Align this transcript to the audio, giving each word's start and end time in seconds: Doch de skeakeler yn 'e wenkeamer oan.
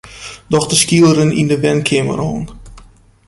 Doch 0.51 0.65
de 0.69 0.75
skeakeler 0.81 1.19
yn 1.41 1.49
'e 1.53 1.57
wenkeamer 1.63 2.19
oan. 2.29 2.45